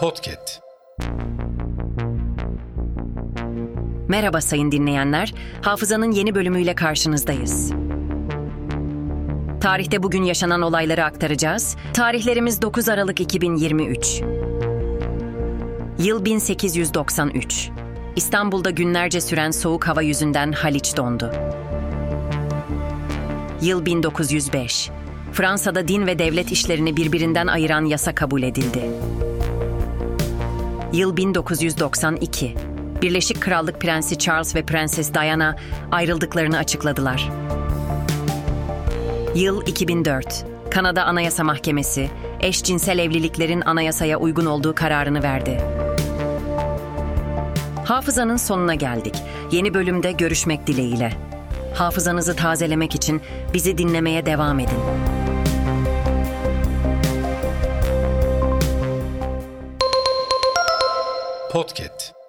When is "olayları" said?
10.62-11.04